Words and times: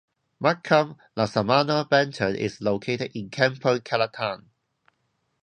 Makam 0.41 0.97
Laksamana 1.15 1.87
Bentan 1.87 2.35
is 2.35 2.59
located 2.59 3.11
in 3.13 3.29
Kampung 3.29 3.81
Kelantan. 3.81 4.45